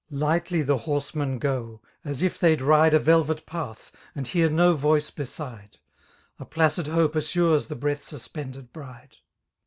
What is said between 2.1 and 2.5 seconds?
if